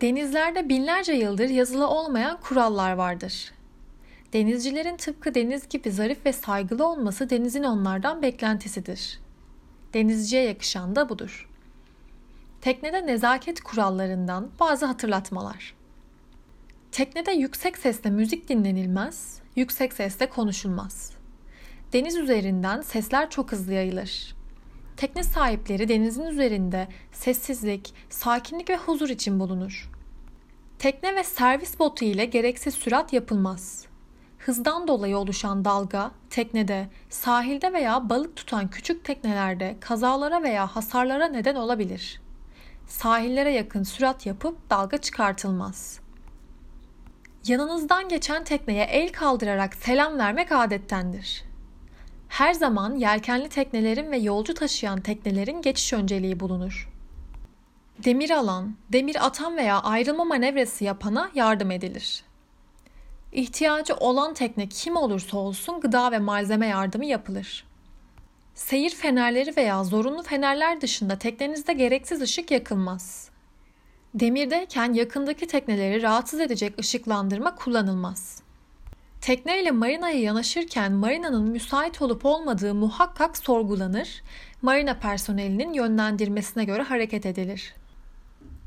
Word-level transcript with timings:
Denizlerde 0.00 0.68
binlerce 0.68 1.12
yıldır 1.12 1.48
yazılı 1.48 1.88
olmayan 1.88 2.40
kurallar 2.40 2.92
vardır. 2.92 3.52
Denizcilerin 4.32 4.96
tıpkı 4.96 5.34
deniz 5.34 5.68
gibi 5.68 5.90
zarif 5.90 6.26
ve 6.26 6.32
saygılı 6.32 6.86
olması 6.86 7.30
denizin 7.30 7.62
onlardan 7.62 8.22
beklentisidir. 8.22 9.20
Denizciye 9.94 10.42
yakışan 10.42 10.96
da 10.96 11.08
budur. 11.08 11.48
Teknede 12.60 13.06
nezaket 13.06 13.60
kurallarından 13.60 14.50
bazı 14.60 14.86
hatırlatmalar. 14.86 15.74
Teknede 16.92 17.32
yüksek 17.32 17.78
sesle 17.78 18.10
müzik 18.10 18.48
dinlenilmez, 18.48 19.38
yüksek 19.56 19.92
sesle 19.92 20.28
konuşulmaz. 20.28 21.12
Deniz 21.92 22.16
üzerinden 22.16 22.80
sesler 22.80 23.30
çok 23.30 23.52
hızlı 23.52 23.72
yayılır. 23.72 24.37
Tekne 24.98 25.22
sahipleri 25.22 25.88
denizin 25.88 26.24
üzerinde 26.24 26.88
sessizlik, 27.12 27.94
sakinlik 28.10 28.70
ve 28.70 28.76
huzur 28.76 29.08
için 29.08 29.40
bulunur. 29.40 29.90
Tekne 30.78 31.16
ve 31.16 31.24
servis 31.24 31.78
botu 31.78 32.04
ile 32.04 32.24
gereksiz 32.24 32.74
sürat 32.74 33.12
yapılmaz. 33.12 33.86
Hızdan 34.38 34.88
dolayı 34.88 35.18
oluşan 35.18 35.64
dalga 35.64 36.10
teknede, 36.30 36.88
sahilde 37.10 37.72
veya 37.72 38.10
balık 38.10 38.36
tutan 38.36 38.68
küçük 38.68 39.04
teknelerde 39.04 39.76
kazalara 39.80 40.42
veya 40.42 40.66
hasarlara 40.66 41.28
neden 41.28 41.54
olabilir. 41.54 42.20
Sahillere 42.86 43.52
yakın 43.52 43.82
sürat 43.82 44.26
yapıp 44.26 44.70
dalga 44.70 44.98
çıkartılmaz. 44.98 46.00
Yanınızdan 47.46 48.08
geçen 48.08 48.44
tekneye 48.44 48.84
el 48.84 49.12
kaldırarak 49.12 49.74
selam 49.74 50.18
vermek 50.18 50.52
adettendir. 50.52 51.47
Her 52.28 52.54
zaman 52.54 52.94
yelkenli 52.94 53.48
teknelerin 53.48 54.10
ve 54.10 54.18
yolcu 54.18 54.54
taşıyan 54.54 55.00
teknelerin 55.00 55.62
geçiş 55.62 55.92
önceliği 55.92 56.40
bulunur. 56.40 56.88
Demir 58.04 58.30
alan, 58.30 58.76
demir 58.92 59.26
atan 59.26 59.56
veya 59.56 59.80
ayrılma 59.80 60.24
manevrası 60.24 60.84
yapana 60.84 61.30
yardım 61.34 61.70
edilir. 61.70 62.24
İhtiyacı 63.32 63.94
olan 63.94 64.34
tekne 64.34 64.68
kim 64.68 64.96
olursa 64.96 65.38
olsun 65.38 65.80
gıda 65.80 66.12
ve 66.12 66.18
malzeme 66.18 66.66
yardımı 66.66 67.04
yapılır. 67.06 67.64
Seyir 68.54 68.90
fenerleri 68.90 69.56
veya 69.56 69.84
zorunlu 69.84 70.22
fenerler 70.22 70.80
dışında 70.80 71.18
teknenizde 71.18 71.72
gereksiz 71.72 72.22
ışık 72.22 72.50
yakılmaz. 72.50 73.30
Demirdeyken 74.14 74.92
yakındaki 74.92 75.46
tekneleri 75.46 76.02
rahatsız 76.02 76.40
edecek 76.40 76.78
ışıklandırma 76.80 77.54
kullanılmaz. 77.54 78.42
Tekne 79.20 79.62
ile 79.62 79.70
marinaya 79.70 80.20
yanaşırken 80.20 80.92
marinanın 80.92 81.50
müsait 81.50 82.02
olup 82.02 82.24
olmadığı 82.24 82.74
muhakkak 82.74 83.36
sorgulanır, 83.36 84.22
marina 84.62 84.94
personelinin 84.94 85.72
yönlendirmesine 85.72 86.64
göre 86.64 86.82
hareket 86.82 87.26
edilir. 87.26 87.74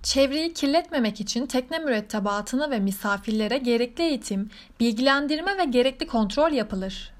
Çevreyi 0.03 0.53
kirletmemek 0.53 1.21
için 1.21 1.45
tekne 1.45 1.79
mürettebatına 1.79 2.71
ve 2.71 2.79
misafirlere 2.79 3.57
gerekli 3.57 4.03
eğitim, 4.03 4.49
bilgilendirme 4.79 5.57
ve 5.57 5.65
gerekli 5.65 6.07
kontrol 6.07 6.51
yapılır. 6.51 7.13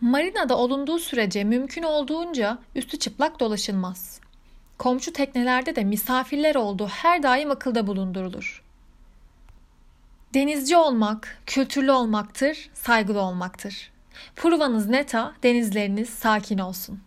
Marinada 0.00 0.58
olunduğu 0.58 0.98
sürece 0.98 1.44
mümkün 1.44 1.82
olduğunca 1.82 2.58
üstü 2.74 2.98
çıplak 2.98 3.40
dolaşılmaz. 3.40 4.20
Komşu 4.78 5.12
teknelerde 5.12 5.76
de 5.76 5.84
misafirler 5.84 6.54
olduğu 6.54 6.86
her 6.86 7.22
daim 7.22 7.50
akılda 7.50 7.86
bulundurulur. 7.86 8.65
Denizci 10.36 10.76
olmak, 10.76 11.38
kültürlü 11.46 11.92
olmaktır, 11.92 12.70
saygılı 12.74 13.20
olmaktır. 13.20 13.90
Pruvanız 14.36 14.88
neta, 14.88 15.32
denizleriniz 15.42 16.08
sakin 16.08 16.58
olsun. 16.58 17.00